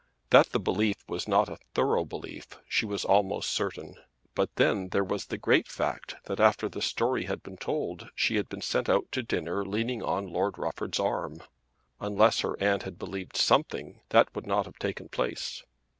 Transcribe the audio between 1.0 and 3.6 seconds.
was not a thorough belief she was almost